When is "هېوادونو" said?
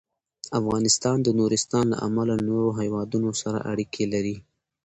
2.79-3.29